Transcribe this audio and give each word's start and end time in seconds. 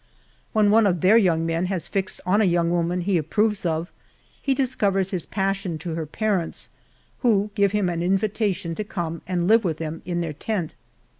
When 0.51 0.71
one 0.71 0.87
of 0.87 1.01
their 1.01 1.15
young 1.15 1.45
men 1.45 1.67
has 1.67 1.87
fixed 1.87 2.21
on 2.25 2.41
a 2.41 2.45
young 2.45 2.71
woman 2.71 3.03
lie 3.05 3.13
approves 3.13 3.67
of\he 3.67 4.55
discovers 4.55 5.11
his 5.11 5.27
passion 5.27 5.77
to 5.77 5.89
her 5.89 5.95
LEWIS 5.95 6.01
AND 6.01 6.11
CLARKE. 6.11 6.17
9$ 6.17 6.19
parents, 6.19 6.69
who 7.19 7.49
give 7.53 7.71
him 7.71 7.87
an 7.87 8.01
invitation 8.01 8.73
to 8.73 8.83
come 8.83 9.21
and 9.27 9.47
live 9.47 9.63
with 9.63 9.77
them 9.77 10.01
in 10.03 10.21
their 10.21 10.33
tent. 10.33 10.73